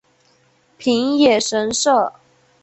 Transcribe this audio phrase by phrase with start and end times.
[0.79, 2.11] 平野神社。